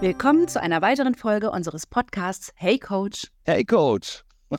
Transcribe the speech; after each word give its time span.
Willkommen 0.00 0.48
zu 0.48 0.62
einer 0.62 0.80
weiteren 0.80 1.14
Folge 1.14 1.50
unseres 1.50 1.86
Podcasts 1.86 2.52
Hey 2.56 2.78
Coach. 2.78 3.26
Hey 3.44 3.66
Coach. 3.66 4.24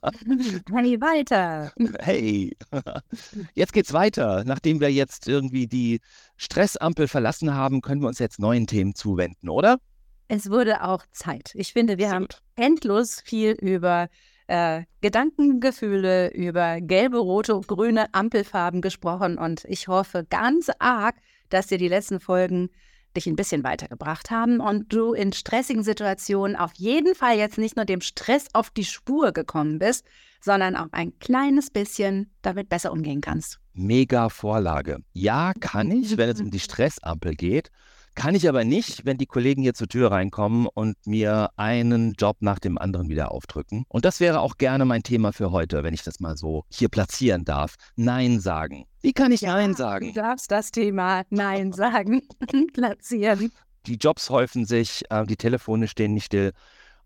Hey 0.71 1.01
Walter. 1.01 1.73
Hey. 1.99 2.55
Jetzt 3.55 3.73
geht's 3.73 3.91
weiter. 3.91 4.43
Nachdem 4.45 4.79
wir 4.79 4.91
jetzt 4.91 5.27
irgendwie 5.27 5.65
die 5.65 5.99
Stressampel 6.37 7.07
verlassen 7.07 7.55
haben, 7.55 7.81
können 7.81 8.01
wir 8.01 8.07
uns 8.07 8.19
jetzt 8.19 8.39
neuen 8.39 8.67
Themen 8.67 8.93
zuwenden, 8.93 9.49
oder? 9.49 9.79
Es 10.27 10.51
wurde 10.51 10.83
auch 10.83 11.03
Zeit. 11.11 11.51
Ich 11.55 11.73
finde, 11.73 11.97
wir 11.97 12.05
Sehr 12.05 12.15
haben 12.15 12.27
gut. 12.27 12.41
endlos 12.55 13.19
viel 13.19 13.53
über 13.53 14.09
äh, 14.45 14.83
Gedankengefühle, 15.01 16.31
über 16.33 16.79
gelbe, 16.81 17.17
rote, 17.17 17.59
grüne 17.61 18.13
Ampelfarben 18.13 18.81
gesprochen 18.81 19.39
und 19.39 19.65
ich 19.65 19.87
hoffe 19.87 20.23
ganz 20.29 20.69
arg, 20.77 21.15
dass 21.49 21.65
dir 21.67 21.79
die 21.79 21.87
letzten 21.87 22.19
Folgen 22.19 22.69
dich 23.13 23.27
ein 23.27 23.35
bisschen 23.35 23.63
weitergebracht 23.63 24.31
haben 24.31 24.59
und 24.59 24.91
du 24.93 25.13
in 25.13 25.33
stressigen 25.33 25.83
Situationen 25.83 26.55
auf 26.55 26.71
jeden 26.75 27.15
Fall 27.15 27.37
jetzt 27.37 27.57
nicht 27.57 27.75
nur 27.75 27.85
dem 27.85 28.01
Stress 28.01 28.45
auf 28.53 28.69
die 28.69 28.85
Spur 28.85 29.31
gekommen 29.31 29.79
bist, 29.79 30.05
sondern 30.41 30.75
auch 30.75 30.87
ein 30.91 31.17
kleines 31.19 31.69
bisschen 31.69 32.31
damit 32.41 32.69
besser 32.69 32.91
umgehen 32.91 33.21
kannst. 33.21 33.59
Mega 33.73 34.29
Vorlage. 34.29 34.97
Ja, 35.13 35.53
kann 35.59 35.91
ich, 35.91 36.17
wenn 36.17 36.29
es 36.29 36.41
um 36.41 36.51
die 36.51 36.59
Stressampel 36.61 37.35
geht. 37.35 37.71
Kann 38.13 38.35
ich 38.35 38.47
aber 38.49 38.63
nicht, 38.65 39.05
wenn 39.05 39.17
die 39.17 39.25
Kollegen 39.25 39.61
hier 39.61 39.73
zur 39.73 39.87
Tür 39.87 40.11
reinkommen 40.11 40.67
und 40.67 40.95
mir 41.05 41.49
einen 41.55 42.13
Job 42.13 42.37
nach 42.41 42.59
dem 42.59 42.77
anderen 42.77 43.07
wieder 43.09 43.31
aufdrücken. 43.31 43.85
Und 43.87 44.03
das 44.05 44.19
wäre 44.19 44.41
auch 44.41 44.57
gerne 44.57 44.83
mein 44.85 45.01
Thema 45.03 45.31
für 45.31 45.51
heute, 45.51 45.83
wenn 45.83 45.93
ich 45.93 46.03
das 46.03 46.19
mal 46.19 46.35
so 46.35 46.65
hier 46.69 46.89
platzieren 46.89 47.45
darf. 47.45 47.75
Nein 47.95 48.39
sagen. 48.39 48.85
Wie 49.01 49.13
kann 49.13 49.31
ich 49.31 49.43
Nein 49.43 49.71
Du 49.71 49.77
sagen? 49.77 50.13
darfst 50.13 50.51
das 50.51 50.71
Thema 50.71 51.23
Nein 51.29 51.71
sagen, 51.71 52.21
platzieren. 52.73 53.51
Die 53.87 53.95
Jobs 53.95 54.29
häufen 54.29 54.65
sich, 54.65 55.03
äh, 55.09 55.25
die 55.25 55.37
Telefone 55.37 55.87
stehen 55.87 56.13
nicht 56.13 56.25
still. 56.25 56.51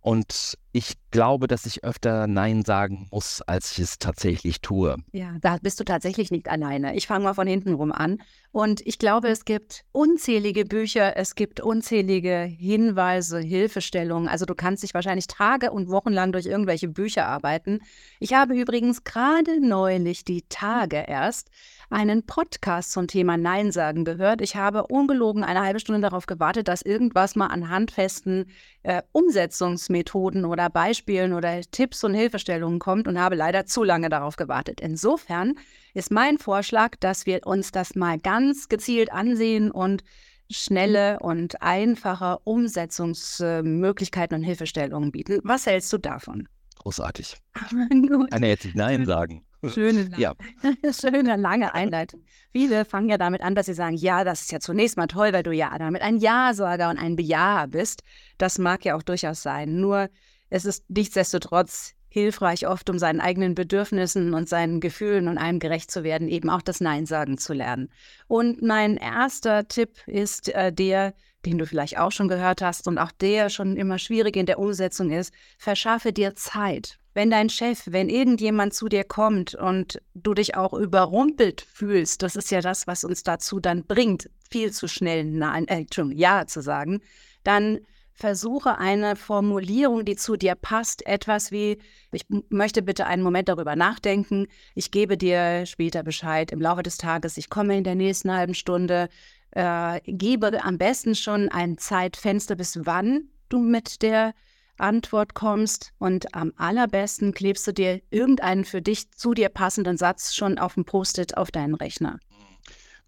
Und 0.06 0.56
ich 0.72 0.98
glaube, 1.10 1.48
dass 1.48 1.66
ich 1.66 1.84
öfter 1.84 2.28
Nein 2.28 2.64
sagen 2.64 3.08
muss, 3.10 3.42
als 3.42 3.72
ich 3.72 3.80
es 3.80 3.98
tatsächlich 3.98 4.62
tue. 4.62 4.98
Ja, 5.14 5.36
da 5.42 5.58
bist 5.60 5.80
du 5.80 5.84
tatsächlich 5.84 6.30
nicht 6.30 6.48
alleine. 6.48 6.96
Ich 6.96 7.08
fange 7.08 7.24
mal 7.24 7.34
von 7.34 7.48
hinten 7.48 7.74
rum 7.74 7.92
an. 7.92 8.20
Und 8.52 8.82
ich 8.86 9.00
glaube, 9.00 9.30
es 9.30 9.46
gibt 9.46 9.84
unzählige 9.94 10.64
Bücher, 10.64 11.18
es 11.18 11.34
gibt 11.34 11.60
unzählige 11.60 12.44
Hinweise, 12.44 13.40
Hilfestellungen. 13.40 14.30
Also 14.30 14.46
du 14.46 14.54
kannst 14.54 14.84
dich 14.84 14.94
wahrscheinlich 14.94 15.26
Tage 15.26 15.72
und 15.72 15.90
Wochen 15.90 16.14
lang 16.14 16.34
durch 16.34 16.46
irgendwelche 16.46 16.88
Bücher 16.88 17.26
arbeiten. 17.26 17.80
Ich 18.20 18.36
habe 18.36 18.56
übrigens 18.56 19.04
gerade 19.04 19.60
neulich 19.60 20.24
die 20.24 20.44
Tage 20.50 21.04
erst 21.08 21.50
einen 21.90 22.26
Podcast 22.26 22.92
zum 22.92 23.08
Thema 23.08 23.38
Nein 23.38 23.72
sagen 23.72 24.06
gehört. 24.06 24.42
Ich 24.42 24.56
habe 24.56 24.88
ungelogen 24.88 25.44
eine 25.44 25.62
halbe 25.62 25.80
Stunde 25.80 26.02
darauf 26.02 26.26
gewartet, 26.26 26.68
dass 26.68 26.82
irgendwas 26.82 27.36
mal 27.36 27.48
an 27.48 27.70
handfesten 27.70 28.46
äh, 28.84 29.02
Umsetzungsmethoden 29.12 30.46
oder 30.46 30.70
Beispielen 30.70 31.34
oder 31.34 31.62
Tipps 31.62 32.04
und 32.04 32.14
Hilfestellungen 32.14 32.80
kommt 32.80 33.08
und 33.08 33.20
habe 33.20 33.36
leider 33.36 33.66
zu 33.66 33.84
lange 33.84 34.10
darauf 34.10 34.36
gewartet. 34.36 34.82
Insofern 34.82 35.56
ist 35.94 36.12
mein 36.12 36.38
Vorschlag, 36.38 36.96
dass 37.00 37.26
wir 37.26 37.46
uns 37.46 37.72
das 37.72 37.96
mal 37.96 38.20
ganz 38.20 38.70
gezielt 38.70 39.12
ansehen 39.12 39.72
und 39.72 40.04
schnelle 40.52 41.20
und 41.20 41.62
einfache 41.62 42.40
Umsetzungsmöglichkeiten 42.44 44.38
und 44.38 44.44
Hilfestellungen 44.44 45.12
bieten. 45.12 45.40
Was 45.44 45.66
hältst 45.66 45.92
du 45.94 45.98
davon? 45.98 46.48
Großartig. 46.78 47.38
Kann 47.54 48.44
er 48.44 48.50
jetzt 48.50 48.66
nicht 48.66 48.76
Nein 48.76 49.06
sagen. 49.06 49.45
Schöne, 49.70 50.10
Ja. 50.18 50.34
schöne 50.92 51.36
lange 51.36 51.74
Einleitung. 51.74 52.24
Viele 52.52 52.86
fangen 52.86 53.10
ja 53.10 53.18
damit 53.18 53.42
an, 53.42 53.56
dass 53.56 53.66
sie 53.66 53.74
sagen, 53.74 53.96
ja, 53.96 54.24
das 54.24 54.42
ist 54.42 54.52
ja 54.52 54.60
zunächst 54.60 54.98
mal 54.98 55.08
toll, 55.08 55.34
weil 55.34 55.44
du 55.44 55.52
ja 55.52 55.78
damit 55.78 56.02
ein 56.02 56.18
Ja-Sager 56.18 56.90
und 56.90 56.98
ein 56.98 57.16
Bejaher 57.16 57.68
bist. 57.68 58.04
Das 58.38 58.58
mag 58.58 58.86
ja 58.86 58.96
auch 58.96 59.04
durchaus 59.04 59.42
sein. 59.42 59.80
Nur 59.80 60.10
es 60.50 60.66
ist 60.66 60.84
nichtsdestotrotz 60.90 61.96
hilfreich, 62.16 62.66
oft 62.66 62.90
um 62.90 62.98
seinen 62.98 63.20
eigenen 63.20 63.56
Bedürfnissen 63.56 64.34
und 64.34 64.48
seinen 64.48 64.80
Gefühlen 64.80 65.28
und 65.28 65.38
allem 65.38 65.60
gerecht 65.60 65.92
zu 65.92 66.06
werden, 66.06 66.30
eben 66.30 66.50
auch 66.50 66.62
das 66.62 66.80
Nein 66.80 67.06
sagen 67.06 67.38
zu 67.38 67.54
lernen. 67.54 67.90
Und 68.28 68.62
mein 68.62 68.96
erster 68.96 69.68
Tipp 69.68 69.98
ist 70.08 70.48
äh, 70.48 70.72
der, 70.72 71.14
den 71.46 71.58
du 71.58 71.66
vielleicht 71.66 72.00
auch 72.00 72.14
schon 72.14 72.30
gehört 72.30 72.62
hast 72.62 72.88
und 72.88 72.98
auch 73.00 73.12
der 73.12 73.50
schon 73.50 73.76
immer 73.76 74.00
schwierig 74.00 74.38
in 74.38 74.46
der 74.46 74.60
Umsetzung 74.60 75.12
ist, 75.12 75.34
verschaffe 75.58 76.14
dir 76.14 76.36
Zeit. 76.36 77.00
Wenn 77.16 77.32
dein 77.32 77.50
Chef, 77.50 77.84
wenn 77.86 78.10
irgendjemand 78.10 78.74
zu 78.74 78.90
dir 78.90 79.06
kommt 79.06 79.56
und 79.56 80.02
du 80.14 80.34
dich 80.34 80.56
auch 80.56 80.74
überrumpelt 80.74 81.62
fühlst, 81.62 82.22
das 82.22 82.36
ist 82.36 82.52
ja 82.52 82.60
das, 82.60 82.88
was 82.88 83.06
uns 83.06 83.24
dazu 83.24 83.62
dann 83.62 83.86
bringt, 83.86 84.30
viel 84.52 84.72
zu 84.74 84.90
schnell 84.90 85.24
Nein, 85.24 85.66
äh, 85.70 85.86
Ja 86.14 86.46
zu 86.46 86.62
sagen, 86.62 87.00
dann 87.46 87.80
versuche 88.12 88.80
eine 88.80 89.16
Formulierung, 89.16 90.04
die 90.04 90.18
zu 90.18 90.36
dir 90.36 90.56
passt, 90.56 91.06
etwas 91.06 91.54
wie, 91.54 91.78
ich 92.12 92.26
möchte 92.50 92.82
bitte 92.82 93.06
einen 93.06 93.24
Moment 93.24 93.48
darüber 93.48 93.78
nachdenken, 93.78 94.48
ich 94.74 94.92
gebe 94.92 95.18
dir 95.18 95.66
später 95.66 96.04
Bescheid 96.04 96.52
im 96.52 96.62
Laufe 96.62 96.84
des 96.84 96.98
Tages, 96.98 97.38
ich 97.38 97.50
komme 97.50 97.78
in 97.78 97.86
der 97.86 97.96
nächsten 97.96 98.34
halben 98.34 98.54
Stunde, 98.54 99.08
äh, 99.52 100.02
gebe 100.04 100.62
am 100.62 100.78
besten 100.78 101.16
schon 101.16 101.48
ein 101.48 101.78
Zeitfenster, 101.78 102.56
bis 102.56 102.86
wann 102.86 103.30
du 103.48 103.60
mit 103.60 104.02
der 104.02 104.34
Antwort 104.78 105.34
kommst 105.34 105.94
und 105.98 106.34
am 106.36 106.54
allerbesten 106.58 107.34
klebst 107.34 107.66
du 107.68 107.74
dir 107.74 108.02
irgendeinen 108.10 108.66
für 108.66 108.82
dich 108.82 109.12
zu 109.12 109.34
dir 109.34 109.50
passenden 109.50 109.98
Satz 109.98 110.36
schon 110.36 110.58
auf 110.58 110.76
dem 110.76 110.86
Post-it 110.86 111.38
auf 111.38 111.52
deinen 111.52 111.76
Rechner. 111.76 112.20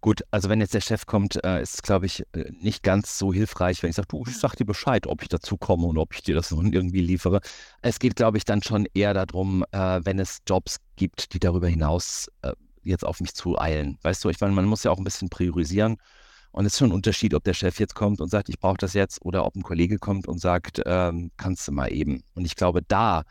Gut, 0.00 0.22
also 0.30 0.48
wenn 0.48 0.60
jetzt 0.60 0.74
der 0.74 0.80
Chef 0.80 1.06
kommt, 1.06 1.42
äh, 1.44 1.60
ist 1.60 1.74
es, 1.74 1.82
glaube 1.82 2.06
ich, 2.06 2.22
äh, 2.32 2.52
nicht 2.60 2.84
ganz 2.84 3.18
so 3.18 3.32
hilfreich, 3.32 3.82
wenn 3.82 3.90
ich 3.90 3.96
sage, 3.96 4.06
du, 4.08 4.22
ich 4.28 4.38
sag 4.38 4.54
dir 4.54 4.64
Bescheid, 4.64 5.08
ob 5.08 5.22
ich 5.22 5.28
dazu 5.28 5.56
komme 5.56 5.86
und 5.86 5.98
ob 5.98 6.14
ich 6.14 6.22
dir 6.22 6.36
das 6.36 6.52
nun 6.52 6.72
irgendwie 6.72 7.00
liefere. 7.00 7.40
Es 7.82 7.98
geht, 7.98 8.14
glaube 8.14 8.38
ich, 8.38 8.44
dann 8.44 8.62
schon 8.62 8.86
eher 8.94 9.12
darum, 9.12 9.64
äh, 9.72 10.00
wenn 10.04 10.20
es 10.20 10.38
Jobs 10.46 10.76
gibt, 10.94 11.34
die 11.34 11.40
darüber 11.40 11.66
hinaus 11.66 12.28
jetzt 12.84 13.04
auf 13.04 13.20
mich 13.20 13.34
zueilen. 13.34 13.98
Weißt 14.02 14.24
du, 14.24 14.30
ich 14.30 14.40
meine, 14.40 14.52
man 14.52 14.64
muss 14.64 14.84
ja 14.84 14.90
auch 14.90 14.98
ein 14.98 15.04
bisschen 15.04 15.28
priorisieren. 15.28 15.98
Und 16.50 16.66
es 16.66 16.72
ist 16.72 16.78
schon 16.78 16.90
ein 16.90 16.94
Unterschied, 16.94 17.34
ob 17.34 17.44
der 17.44 17.54
Chef 17.54 17.78
jetzt 17.78 17.94
kommt 17.94 18.20
und 18.20 18.30
sagt, 18.30 18.48
ich 18.48 18.58
brauche 18.58 18.78
das 18.78 18.94
jetzt, 18.94 19.24
oder 19.24 19.44
ob 19.44 19.54
ein 19.54 19.62
Kollege 19.62 19.98
kommt 19.98 20.26
und 20.26 20.40
sagt, 20.40 20.82
ähm, 20.86 21.30
kannst 21.36 21.68
du 21.68 21.72
mal 21.72 21.92
eben. 21.92 22.22
Und 22.34 22.44
ich 22.44 22.56
glaube, 22.56 22.82
da, 22.82 23.22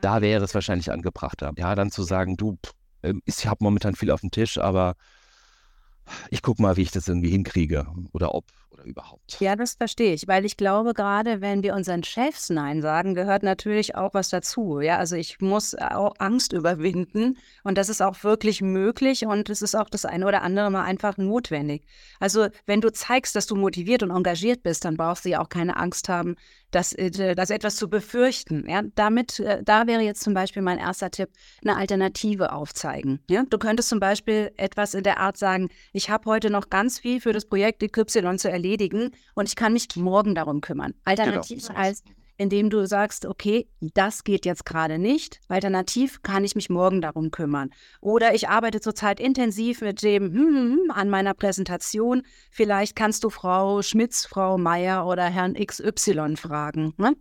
da 0.00 0.20
wäre 0.20 0.44
es 0.44 0.54
wahrscheinlich 0.54 0.90
angebrachter. 0.92 1.52
Ja, 1.56 1.74
dann 1.74 1.90
zu 1.90 2.02
sagen, 2.02 2.36
du, 2.36 2.58
ähm, 3.02 3.22
ich 3.24 3.46
habe 3.46 3.62
momentan 3.64 3.94
viel 3.94 4.10
auf 4.10 4.20
dem 4.20 4.30
Tisch, 4.30 4.58
aber 4.58 4.96
ich 6.30 6.42
gucke 6.42 6.60
mal, 6.60 6.76
wie 6.76 6.82
ich 6.82 6.90
das 6.90 7.08
irgendwie 7.08 7.30
hinkriege 7.30 7.86
oder 8.12 8.34
ob 8.34 8.44
überhaupt. 8.84 9.40
Ja, 9.40 9.56
das 9.56 9.74
verstehe 9.74 10.14
ich, 10.14 10.28
weil 10.28 10.44
ich 10.44 10.56
glaube, 10.56 10.94
gerade 10.94 11.40
wenn 11.40 11.62
wir 11.62 11.74
unseren 11.74 12.04
Chefs 12.04 12.50
Nein 12.50 12.82
sagen, 12.82 13.14
gehört 13.14 13.42
natürlich 13.42 13.94
auch 13.96 14.14
was 14.14 14.28
dazu. 14.28 14.80
Ja, 14.80 14.98
also 14.98 15.16
ich 15.16 15.40
muss 15.40 15.74
auch 15.74 16.14
Angst 16.18 16.52
überwinden 16.52 17.38
und 17.62 17.78
das 17.78 17.88
ist 17.88 18.02
auch 18.02 18.22
wirklich 18.24 18.62
möglich 18.62 19.26
und 19.26 19.50
es 19.50 19.62
ist 19.62 19.74
auch 19.74 19.88
das 19.88 20.04
eine 20.04 20.26
oder 20.26 20.42
andere 20.42 20.70
mal 20.70 20.84
einfach 20.84 21.16
notwendig. 21.16 21.84
Also 22.20 22.48
wenn 22.66 22.80
du 22.80 22.92
zeigst, 22.92 23.34
dass 23.36 23.46
du 23.46 23.56
motiviert 23.56 24.02
und 24.02 24.10
engagiert 24.10 24.62
bist, 24.62 24.84
dann 24.84 24.96
brauchst 24.96 25.24
du 25.24 25.30
ja 25.30 25.40
auch 25.40 25.48
keine 25.48 25.76
Angst 25.76 26.08
haben, 26.08 26.36
dass, 26.70 26.92
äh, 26.92 27.34
dass 27.34 27.50
etwas 27.50 27.76
zu 27.76 27.88
befürchten. 27.88 28.68
Ja, 28.68 28.82
damit, 28.94 29.40
äh, 29.40 29.62
da 29.62 29.86
wäre 29.86 30.02
jetzt 30.02 30.22
zum 30.22 30.34
Beispiel 30.34 30.62
mein 30.62 30.78
erster 30.78 31.10
Tipp, 31.10 31.30
eine 31.62 31.76
Alternative 31.76 32.52
aufzeigen. 32.52 33.20
Ja, 33.30 33.44
du 33.48 33.58
könntest 33.58 33.88
zum 33.88 34.00
Beispiel 34.00 34.52
etwas 34.56 34.94
in 34.94 35.04
der 35.04 35.20
Art 35.20 35.36
sagen, 35.36 35.68
ich 35.92 36.10
habe 36.10 36.30
heute 36.30 36.50
noch 36.50 36.70
ganz 36.70 36.98
viel 36.98 37.20
für 37.20 37.32
das 37.32 37.46
Projekt 37.46 37.82
XY 37.90 38.36
zu 38.36 38.50
erledigen 38.50 38.73
und 39.34 39.48
ich 39.48 39.56
kann 39.56 39.72
mich 39.72 39.88
morgen 39.96 40.34
darum 40.34 40.60
kümmern. 40.60 40.94
Alternativ 41.04 41.66
Genau. 41.66 41.78
heißt, 41.78 42.04
indem 42.36 42.68
du 42.70 42.86
sagst, 42.86 43.26
okay, 43.26 43.68
das 43.80 44.24
geht 44.24 44.44
jetzt 44.44 44.66
gerade 44.66 44.98
nicht. 44.98 45.40
Alternativ 45.48 46.20
kann 46.22 46.44
ich 46.44 46.54
mich 46.56 46.68
morgen 46.68 47.00
darum 47.00 47.30
kümmern. 47.30 47.70
Oder 48.00 48.34
ich 48.34 48.48
arbeite 48.48 48.80
zurzeit 48.80 49.20
intensiv 49.20 49.80
mit 49.82 50.02
dem 50.02 50.32
hm, 50.32 50.90
an 50.92 51.10
meiner 51.10 51.34
Präsentation. 51.34 52.22
Vielleicht 52.50 52.96
kannst 52.96 53.22
du 53.24 53.30
Frau 53.30 53.82
Schmitz, 53.82 54.26
Frau 54.26 54.58
Meier 54.58 55.06
oder 55.06 55.24
Herrn 55.24 55.54
XY 55.54 56.36
fragen. 56.36 56.92
Ne? 56.96 57.14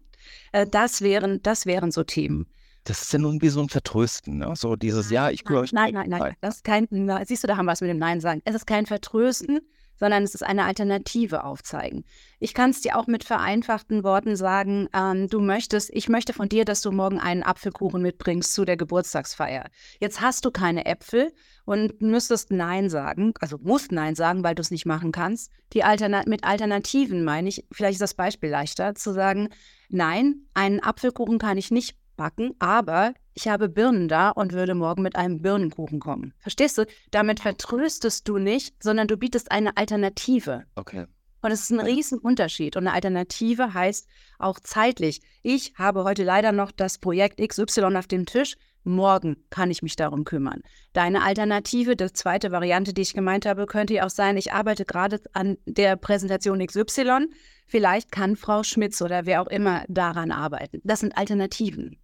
Äh, 0.51 0.65
Das, 0.65 1.01
wären, 1.01 1.41
das 1.43 1.65
wären 1.65 1.91
so 1.91 2.03
Themen. 2.03 2.47
Das 2.85 3.01
ist 3.01 3.13
ja 3.13 3.19
nun 3.19 3.41
wie 3.41 3.47
so 3.49 3.61
ein 3.61 3.69
Vertrösten, 3.69 4.39
ne? 4.39 4.53
So 4.57 4.75
dieses, 4.75 5.09
ja, 5.09 5.29
ich 5.29 5.45
kümmere 5.45 5.61
mich. 5.61 5.71
Nein, 5.71 5.93
nein, 5.93 6.09
nein, 6.09 6.19
nein. 6.19 6.35
Das 6.41 6.55
ist 6.55 6.63
kein, 6.65 6.85
na, 6.89 7.23
siehst 7.23 7.41
du, 7.43 7.47
da 7.47 7.55
haben 7.55 7.65
wir 7.65 7.71
es 7.71 7.79
mit 7.79 7.89
dem 7.89 7.97
Nein 7.97 8.19
sagen. 8.19 8.41
Es 8.43 8.55
ist 8.55 8.67
kein 8.67 8.85
Vertrösten, 8.85 9.61
sondern 9.99 10.23
es 10.23 10.35
ist 10.35 10.43
eine 10.43 10.65
Alternative 10.65 11.43
aufzeigen. 11.43 12.03
Ich 12.39 12.53
kann 12.53 12.71
es 12.71 12.81
dir 12.81 12.97
auch 12.97 13.07
mit 13.07 13.23
vereinfachten 13.23 14.03
Worten 14.03 14.35
sagen, 14.35 14.89
ähm, 14.93 15.27
du 15.29 15.39
möchtest, 15.39 15.89
ich 15.93 16.09
möchte 16.09 16.33
von 16.33 16.49
dir, 16.49 16.65
dass 16.65 16.81
du 16.81 16.91
morgen 16.91 17.19
einen 17.19 17.43
Apfelkuchen 17.43 18.01
mitbringst 18.01 18.53
zu 18.53 18.65
der 18.65 18.77
Geburtstagsfeier. 18.77 19.65
Jetzt 19.99 20.21
hast 20.21 20.45
du 20.45 20.51
keine 20.51 20.85
Äpfel 20.85 21.33
und 21.65 22.01
müsstest 22.01 22.51
Nein 22.51 22.89
sagen, 22.89 23.33
also 23.39 23.57
musst 23.61 23.91
Nein 23.91 24.15
sagen, 24.15 24.43
weil 24.43 24.55
du 24.55 24.61
es 24.61 24.71
nicht 24.71 24.85
machen 24.85 25.11
kannst. 25.11 25.51
Die 25.73 25.83
Alterna 25.83 26.23
mit 26.25 26.43
Alternativen 26.43 27.23
meine 27.23 27.49
ich, 27.49 27.65
vielleicht 27.71 27.93
ist 27.93 28.01
das 28.01 28.13
Beispiel 28.13 28.49
leichter, 28.49 28.95
zu 28.95 29.13
sagen, 29.13 29.49
nein, 29.89 30.47
einen 30.53 30.81
Apfelkuchen 30.81 31.39
kann 31.39 31.57
ich 31.57 31.71
nicht 31.71 31.95
backen, 32.23 32.55
aber 32.59 33.13
ich 33.33 33.49
habe 33.49 33.67
Birnen 33.67 34.07
da 34.07 34.29
und 34.29 34.53
würde 34.53 34.75
morgen 34.75 35.01
mit 35.01 35.17
einem 35.17 35.41
Birnenkuchen 35.41 35.99
kommen. 35.99 36.33
Verstehst 36.39 36.77
du? 36.77 36.85
Damit 37.11 37.41
vertröstest 37.41 38.29
du 38.29 38.37
nicht, 38.37 38.81
sondern 38.81 39.09
du 39.09 39.17
bietest 39.17 39.51
eine 39.51 39.75
Alternative. 39.75 40.63
Okay. 40.75 41.05
Und 41.41 41.51
es 41.51 41.63
ist 41.63 41.71
ein 41.71 41.81
Riesenunterschied. 41.81 42.77
Und 42.77 42.87
eine 42.87 42.93
Alternative 42.93 43.73
heißt 43.73 44.07
auch 44.39 44.61
zeitlich. 44.61 45.19
Ich 45.41 45.73
habe 45.75 46.05
heute 46.05 46.23
leider 46.23 46.53
noch 46.53 46.71
das 46.71 46.97
Projekt 46.97 47.45
XY 47.45 47.97
auf 47.97 48.07
dem 48.07 48.25
Tisch. 48.25 48.55
Morgen 48.85 49.35
kann 49.49 49.69
ich 49.69 49.81
mich 49.81 49.97
darum 49.97 50.23
kümmern. 50.23 50.61
Deine 50.93 51.23
Alternative, 51.23 51.97
die 51.97 52.13
zweite 52.13 52.53
Variante, 52.53 52.93
die 52.93 53.01
ich 53.01 53.13
gemeint 53.13 53.45
habe, 53.45 53.65
könnte 53.65 53.95
ja 53.95 54.05
auch 54.05 54.09
sein, 54.09 54.37
ich 54.37 54.53
arbeite 54.53 54.85
gerade 54.85 55.19
an 55.33 55.57
der 55.65 55.97
Präsentation 55.97 56.65
XY. 56.65 57.27
Vielleicht 57.67 58.13
kann 58.13 58.37
Frau 58.37 58.63
Schmitz 58.63 59.01
oder 59.01 59.25
wer 59.25 59.41
auch 59.41 59.47
immer 59.47 59.83
daran 59.89 60.31
arbeiten. 60.31 60.79
Das 60.85 61.01
sind 61.01 61.17
Alternativen. 61.17 61.97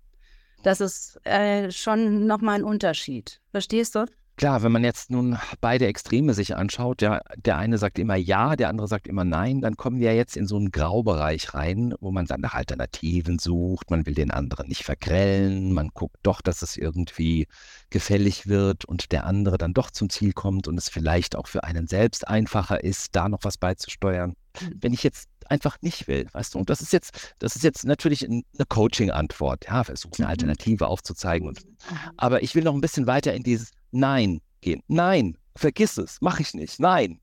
Das 0.63 0.81
ist 0.81 1.19
äh, 1.25 1.71
schon 1.71 2.25
nochmal 2.27 2.55
ein 2.55 2.63
Unterschied. 2.63 3.39
Verstehst 3.51 3.95
du? 3.95 4.05
Klar, 4.39 4.63
wenn 4.63 4.71
man 4.71 4.85
jetzt 4.85 5.09
nun 5.09 5.37
beide 5.59 5.85
Extreme 5.87 6.33
sich 6.33 6.55
anschaut, 6.55 7.01
ja, 7.01 7.19
der 7.35 7.57
eine 7.57 7.77
sagt 7.77 7.99
immer 7.99 8.15
ja, 8.15 8.55
der 8.55 8.69
andere 8.69 8.87
sagt 8.87 9.05
immer 9.05 9.25
nein, 9.25 9.59
dann 9.59 9.75
kommen 9.75 9.99
wir 9.99 10.15
jetzt 10.15 10.37
in 10.37 10.47
so 10.47 10.55
einen 10.55 10.71
Graubereich 10.71 11.53
rein, 11.53 11.93
wo 11.99 12.11
man 12.11 12.25
dann 12.25 12.39
nach 12.39 12.53
Alternativen 12.53 13.37
sucht, 13.37 13.91
man 13.91 14.05
will 14.05 14.13
den 14.13 14.31
anderen 14.31 14.69
nicht 14.69 14.85
vergrellen, 14.85 15.73
man 15.73 15.89
guckt 15.93 16.19
doch, 16.23 16.39
dass 16.39 16.61
es 16.61 16.77
irgendwie 16.77 17.47
gefällig 17.89 18.47
wird 18.47 18.85
und 18.85 19.11
der 19.11 19.25
andere 19.25 19.57
dann 19.57 19.73
doch 19.73 19.91
zum 19.91 20.09
Ziel 20.09 20.31
kommt 20.31 20.69
und 20.69 20.77
es 20.77 20.87
vielleicht 20.87 21.35
auch 21.35 21.47
für 21.47 21.65
einen 21.65 21.87
selbst 21.87 22.25
einfacher 22.25 22.81
ist, 22.81 23.17
da 23.17 23.27
noch 23.27 23.43
was 23.43 23.57
beizusteuern. 23.57 24.35
Mhm. 24.61 24.77
Wenn 24.79 24.93
ich 24.93 25.03
jetzt 25.03 25.27
einfach 25.49 25.77
nicht 25.81 26.07
will, 26.07 26.27
weißt 26.31 26.53
du, 26.53 26.59
und 26.59 26.69
das 26.69 26.81
ist 26.81 26.93
jetzt, 26.93 27.35
das 27.39 27.55
ist 27.55 27.63
jetzt 27.63 27.85
natürlich 27.85 28.27
eine 28.27 28.43
Coaching-Antwort, 28.67 29.65
ja, 29.65 29.83
versuche 29.83 30.13
eine 30.19 30.27
mhm. 30.27 30.31
Alternative 30.31 30.87
aufzuzeigen 30.87 31.47
und, 31.47 31.65
mhm. 31.65 31.97
aber 32.17 32.43
ich 32.43 32.55
will 32.55 32.63
noch 32.63 32.73
ein 32.73 32.81
bisschen 32.81 33.07
weiter 33.07 33.33
in 33.33 33.43
dieses 33.43 33.71
Nein 33.91 34.41
gehen. 34.61 34.81
Nein, 34.87 35.37
vergiss 35.55 35.97
es, 35.97 36.21
mache 36.21 36.41
ich 36.41 36.53
nicht. 36.53 36.79
Nein. 36.79 37.19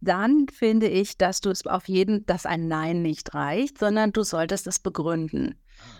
Dann 0.00 0.46
finde 0.52 0.86
ich, 0.88 1.18
dass 1.18 1.40
du 1.40 1.50
es 1.50 1.66
auf 1.66 1.88
jeden, 1.88 2.24
dass 2.26 2.46
ein 2.46 2.68
Nein 2.68 3.02
nicht 3.02 3.34
reicht, 3.34 3.78
sondern 3.78 4.12
du 4.12 4.22
solltest 4.22 4.66
es 4.68 4.78
begründen. 4.78 5.56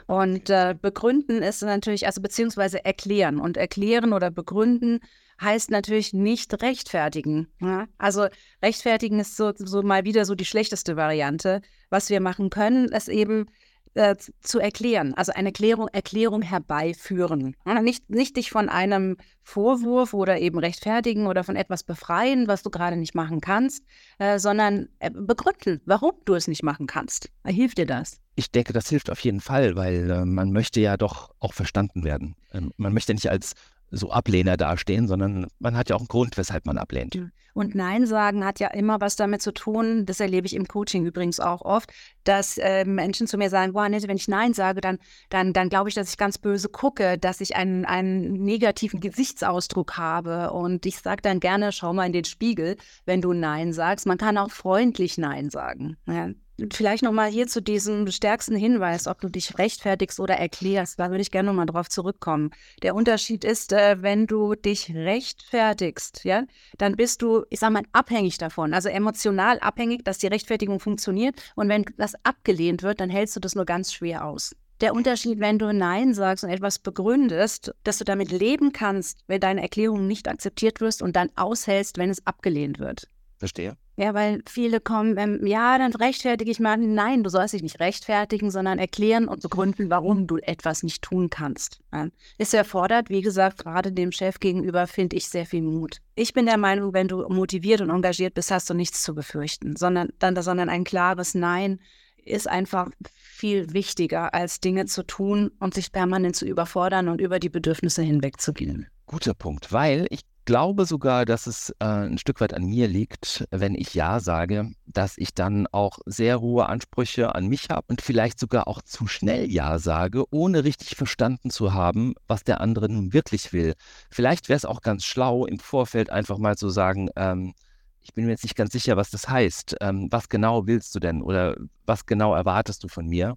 Ah, 0.06 0.22
und 0.22 0.50
äh, 0.50 0.76
begründen 0.80 1.42
ist 1.42 1.62
natürlich, 1.62 2.06
also 2.06 2.20
beziehungsweise 2.20 2.84
erklären. 2.84 3.40
Und 3.40 3.56
erklären 3.56 4.12
oder 4.12 4.30
begründen 4.30 5.00
heißt 5.40 5.70
natürlich 5.70 6.12
nicht 6.12 6.62
rechtfertigen. 6.62 7.48
Ja? 7.60 7.86
Also 7.98 8.26
rechtfertigen 8.62 9.20
ist 9.20 9.36
so, 9.36 9.52
so 9.56 9.82
mal 9.82 10.04
wieder 10.04 10.24
so 10.24 10.34
die 10.34 10.44
schlechteste 10.44 10.96
Variante. 10.96 11.62
Was 11.90 12.10
wir 12.10 12.20
machen 12.20 12.50
können, 12.50 12.88
ist 12.88 13.08
eben 13.08 13.46
äh, 13.94 14.16
zu 14.40 14.58
erklären, 14.60 15.14
also 15.14 15.32
eine 15.32 15.50
Klärung, 15.50 15.88
Erklärung 15.88 16.42
herbeiführen. 16.42 17.56
Ja, 17.66 17.82
nicht, 17.82 18.08
nicht 18.10 18.36
dich 18.36 18.50
von 18.50 18.68
einem 18.68 19.16
Vorwurf 19.42 20.14
oder 20.14 20.38
eben 20.38 20.58
rechtfertigen 20.58 21.26
oder 21.26 21.42
von 21.42 21.56
etwas 21.56 21.82
befreien, 21.82 22.46
was 22.48 22.62
du 22.62 22.70
gerade 22.70 22.96
nicht 22.96 23.14
machen 23.14 23.40
kannst, 23.40 23.82
äh, 24.18 24.38
sondern 24.38 24.88
äh, 24.98 25.10
begründen, 25.10 25.80
warum 25.84 26.12
du 26.26 26.34
es 26.34 26.48
nicht 26.48 26.62
machen 26.62 26.86
kannst. 26.86 27.30
Hilft 27.44 27.78
dir 27.78 27.86
das? 27.86 28.20
Ich 28.36 28.52
denke, 28.52 28.72
das 28.72 28.88
hilft 28.88 29.10
auf 29.10 29.20
jeden 29.20 29.40
Fall, 29.40 29.74
weil 29.74 30.10
äh, 30.10 30.24
man 30.24 30.52
möchte 30.52 30.80
ja 30.80 30.96
doch 30.96 31.34
auch 31.40 31.54
verstanden 31.54 32.04
werden. 32.04 32.36
Ähm, 32.52 32.72
man 32.76 32.92
möchte 32.94 33.14
nicht 33.14 33.30
als 33.30 33.54
so 33.90 34.10
Ablehner 34.10 34.56
dastehen, 34.56 35.08
sondern 35.08 35.46
man 35.58 35.76
hat 35.76 35.88
ja 35.88 35.96
auch 35.96 36.00
einen 36.00 36.08
Grund, 36.08 36.36
weshalb 36.36 36.66
man 36.66 36.78
ablehnt. 36.78 37.14
Und 37.54 37.74
Nein 37.74 38.06
sagen 38.06 38.44
hat 38.44 38.60
ja 38.60 38.68
immer 38.68 39.00
was 39.00 39.16
damit 39.16 39.42
zu 39.42 39.52
tun, 39.52 40.06
das 40.06 40.20
erlebe 40.20 40.46
ich 40.46 40.54
im 40.54 40.68
Coaching 40.68 41.04
übrigens 41.04 41.40
auch 41.40 41.62
oft, 41.62 41.90
dass 42.22 42.56
äh, 42.58 42.84
Menschen 42.84 43.26
zu 43.26 43.36
mir 43.36 43.50
sagen, 43.50 43.72
boah, 43.72 43.90
wenn 43.90 44.16
ich 44.16 44.28
Nein 44.28 44.54
sage, 44.54 44.80
dann, 44.80 44.98
dann, 45.28 45.52
dann 45.52 45.68
glaube 45.68 45.88
ich, 45.88 45.96
dass 45.96 46.10
ich 46.10 46.18
ganz 46.18 46.38
böse 46.38 46.68
gucke, 46.68 47.18
dass 47.18 47.40
ich 47.40 47.56
einen, 47.56 47.84
einen 47.84 48.34
negativen 48.44 49.00
Gesichtsausdruck 49.00 49.96
habe. 49.96 50.52
Und 50.52 50.86
ich 50.86 50.98
sage 50.98 51.22
dann 51.22 51.40
gerne, 51.40 51.72
schau 51.72 51.92
mal 51.92 52.06
in 52.06 52.12
den 52.12 52.26
Spiegel, 52.26 52.76
wenn 53.06 53.20
du 53.20 53.32
Nein 53.32 53.72
sagst. 53.72 54.06
Man 54.06 54.18
kann 54.18 54.38
auch 54.38 54.50
freundlich 54.50 55.18
Nein 55.18 55.50
sagen. 55.50 55.96
Ja, 56.06 56.28
Vielleicht 56.72 57.04
nochmal 57.04 57.30
hier 57.30 57.46
zu 57.46 57.62
diesem 57.62 58.10
stärksten 58.10 58.56
Hinweis, 58.56 59.06
ob 59.06 59.20
du 59.20 59.28
dich 59.28 59.58
rechtfertigst 59.58 60.18
oder 60.18 60.34
erklärst. 60.34 60.98
Da 60.98 61.10
würde 61.10 61.22
ich 61.22 61.30
gerne 61.30 61.46
nochmal 61.46 61.66
drauf 61.66 61.88
zurückkommen. 61.88 62.50
Der 62.82 62.96
Unterschied 62.96 63.44
ist, 63.44 63.72
äh, 63.72 64.02
wenn 64.02 64.26
du 64.26 64.56
dich 64.56 64.92
rechtfertigst, 64.92 66.24
ja, 66.24 66.44
dann 66.76 66.96
bist 66.96 67.22
du, 67.22 67.44
ich 67.50 67.60
sag 67.60 67.70
mal, 67.70 67.84
abhängig 67.92 68.38
davon, 68.38 68.74
also 68.74 68.88
emotional 68.88 69.60
abhängig, 69.60 70.04
dass 70.04 70.18
die 70.18 70.26
Rechtfertigung 70.26 70.80
funktioniert. 70.80 71.36
Und 71.54 71.68
wenn 71.68 71.84
das 71.96 72.14
abgelehnt 72.24 72.82
wird, 72.82 72.98
dann 73.00 73.10
hältst 73.10 73.36
du 73.36 73.40
das 73.40 73.54
nur 73.54 73.64
ganz 73.64 73.92
schwer 73.92 74.24
aus. 74.24 74.56
Der 74.80 74.94
Unterschied, 74.94 75.38
wenn 75.38 75.60
du 75.60 75.72
Nein 75.72 76.12
sagst 76.12 76.42
und 76.42 76.50
etwas 76.50 76.80
begründest, 76.80 77.72
dass 77.84 77.98
du 77.98 78.04
damit 78.04 78.32
leben 78.32 78.72
kannst, 78.72 79.20
wenn 79.28 79.40
deine 79.40 79.62
Erklärung 79.62 80.08
nicht 80.08 80.26
akzeptiert 80.26 80.80
wird 80.80 81.02
und 81.02 81.14
dann 81.14 81.30
aushältst, 81.36 81.98
wenn 81.98 82.10
es 82.10 82.26
abgelehnt 82.26 82.80
wird. 82.80 83.08
Verstehe. 83.38 83.76
Ja, 83.98 84.14
weil 84.14 84.42
viele 84.48 84.78
kommen, 84.78 85.18
ähm, 85.18 85.44
ja, 85.44 85.76
dann 85.76 85.92
rechtfertige 85.92 86.52
ich 86.52 86.60
mal. 86.60 86.76
Nein, 86.76 87.24
du 87.24 87.30
sollst 87.30 87.52
dich 87.52 87.64
nicht 87.64 87.80
rechtfertigen, 87.80 88.52
sondern 88.52 88.78
erklären 88.78 89.26
und 89.26 89.42
begründen, 89.42 89.90
warum 89.90 90.28
du 90.28 90.36
etwas 90.36 90.84
nicht 90.84 91.02
tun 91.02 91.30
kannst. 91.30 91.80
Ja. 91.92 92.06
Es 92.38 92.54
erfordert, 92.54 93.10
wie 93.10 93.22
gesagt, 93.22 93.58
gerade 93.58 93.90
dem 93.90 94.12
Chef 94.12 94.38
gegenüber, 94.38 94.86
finde 94.86 95.16
ich, 95.16 95.28
sehr 95.28 95.46
viel 95.46 95.62
Mut. 95.62 96.00
Ich 96.14 96.32
bin 96.32 96.46
der 96.46 96.58
Meinung, 96.58 96.92
wenn 96.92 97.08
du 97.08 97.28
motiviert 97.28 97.80
und 97.80 97.90
engagiert 97.90 98.34
bist, 98.34 98.52
hast 98.52 98.70
du 98.70 98.74
nichts 98.74 99.02
zu 99.02 99.16
befürchten, 99.16 99.74
sondern, 99.74 100.10
dann, 100.20 100.40
sondern 100.40 100.68
ein 100.68 100.84
klares 100.84 101.34
Nein 101.34 101.80
ist 102.24 102.48
einfach 102.48 102.90
viel 103.16 103.72
wichtiger, 103.72 104.32
als 104.32 104.60
Dinge 104.60 104.86
zu 104.86 105.02
tun 105.02 105.50
und 105.58 105.74
sich 105.74 105.90
permanent 105.90 106.36
zu 106.36 106.46
überfordern 106.46 107.08
und 107.08 107.20
über 107.20 107.40
die 107.40 107.48
Bedürfnisse 107.48 108.02
hinwegzugehen. 108.02 108.86
Guter 109.06 109.34
Punkt, 109.34 109.72
weil 109.72 110.06
ich 110.10 110.20
glaube 110.48 110.86
sogar, 110.86 111.26
dass 111.26 111.46
es 111.46 111.74
äh, 111.78 111.84
ein 111.84 112.16
Stück 112.16 112.40
weit 112.40 112.54
an 112.54 112.64
mir 112.64 112.88
liegt, 112.88 113.46
wenn 113.50 113.74
ich 113.74 113.92
Ja 113.92 114.18
sage, 114.18 114.70
dass 114.86 115.18
ich 115.18 115.34
dann 115.34 115.66
auch 115.66 115.98
sehr 116.06 116.40
hohe 116.40 116.70
Ansprüche 116.70 117.34
an 117.34 117.48
mich 117.48 117.68
habe 117.68 117.84
und 117.88 118.00
vielleicht 118.00 118.40
sogar 118.40 118.66
auch 118.66 118.80
zu 118.80 119.06
schnell 119.06 119.44
Ja 119.52 119.78
sage, 119.78 120.24
ohne 120.30 120.64
richtig 120.64 120.96
verstanden 120.96 121.50
zu 121.50 121.74
haben, 121.74 122.14
was 122.28 122.44
der 122.44 122.62
andere 122.62 122.88
nun 122.88 123.12
wirklich 123.12 123.52
will. 123.52 123.74
Vielleicht 124.10 124.48
wäre 124.48 124.56
es 124.56 124.64
auch 124.64 124.80
ganz 124.80 125.04
schlau, 125.04 125.44
im 125.44 125.58
Vorfeld 125.58 126.08
einfach 126.08 126.38
mal 126.38 126.56
zu 126.56 126.70
sagen, 126.70 127.10
ähm, 127.14 127.52
ich 128.00 128.14
bin 128.14 128.24
mir 128.24 128.30
jetzt 128.30 128.44
nicht 128.44 128.56
ganz 128.56 128.72
sicher, 128.72 128.96
was 128.96 129.10
das 129.10 129.28
heißt. 129.28 129.76
Ähm, 129.82 130.08
was 130.10 130.30
genau 130.30 130.66
willst 130.66 130.94
du 130.94 130.98
denn 130.98 131.20
oder 131.20 131.56
was 131.84 132.06
genau 132.06 132.34
erwartest 132.34 132.82
du 132.82 132.88
von 132.88 133.06
mir? 133.06 133.34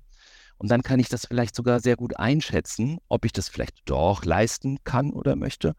Und 0.57 0.71
dann 0.71 0.81
kann 0.81 1.01
ich 1.01 1.09
das 1.09 1.25
vielleicht 1.25 1.55
sogar 1.55 1.81
sehr 1.81 1.97
gut 1.97 2.15
einschätzen, 2.17 2.99
ob 3.09 3.25
ich 3.25 3.33
das 3.33 3.49
vielleicht 3.49 3.81
doch 3.83 4.23
leisten 4.23 4.77
kann 4.85 5.11
oder 5.11 5.35
möchte 5.35 5.75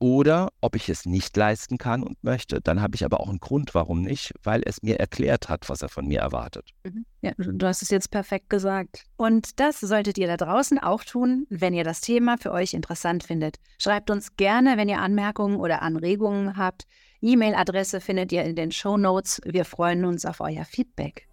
oder 0.00 0.48
ob 0.62 0.74
ich 0.74 0.88
es 0.88 1.06
nicht 1.06 1.36
leisten 1.36 1.78
kann 1.78 2.02
und 2.02 2.24
möchte. 2.24 2.60
Dann 2.60 2.82
habe 2.82 2.96
ich 2.96 3.04
aber 3.04 3.20
auch 3.20 3.28
einen 3.28 3.38
Grund, 3.38 3.74
warum 3.74 4.00
nicht, 4.00 4.32
weil 4.42 4.62
es 4.64 4.82
mir 4.82 4.98
erklärt 4.98 5.48
hat, 5.48 5.68
was 5.68 5.82
er 5.82 5.90
von 5.90 6.06
mir 6.06 6.20
erwartet. 6.20 6.70
Mhm. 6.84 7.04
Ja, 7.20 7.32
du 7.36 7.66
hast 7.66 7.82
es 7.82 7.90
jetzt 7.90 8.10
perfekt 8.10 8.48
gesagt. 8.48 9.04
Und 9.16 9.60
das 9.60 9.78
solltet 9.78 10.16
ihr 10.16 10.26
da 10.26 10.38
draußen 10.38 10.78
auch 10.78 11.04
tun, 11.04 11.46
wenn 11.50 11.74
ihr 11.74 11.84
das 11.84 12.00
Thema 12.00 12.38
für 12.38 12.50
euch 12.50 12.72
interessant 12.72 13.24
findet. 13.24 13.56
Schreibt 13.78 14.10
uns 14.10 14.36
gerne, 14.36 14.78
wenn 14.78 14.88
ihr 14.88 15.00
Anmerkungen 15.00 15.56
oder 15.56 15.82
Anregungen 15.82 16.56
habt. 16.56 16.86
E-Mail-Adresse 17.20 18.00
findet 18.00 18.32
ihr 18.32 18.44
in 18.44 18.56
den 18.56 18.72
Show 18.72 18.96
Notes. 18.96 19.42
Wir 19.44 19.66
freuen 19.66 20.06
uns 20.06 20.24
auf 20.24 20.40
euer 20.40 20.64
Feedback. 20.64 21.28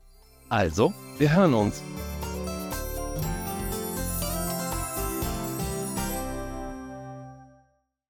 Also, 0.49 0.93
wir 1.17 1.33
hören 1.33 1.53
uns. 1.53 1.81